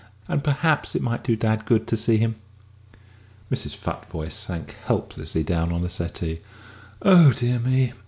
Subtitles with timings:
[0.27, 2.37] And perhaps it might do dad good to see him."
[3.51, 3.77] Mrs.
[3.77, 6.41] Futvoye sank helplessly down on a settee.
[7.03, 7.93] "Oh, dear me!"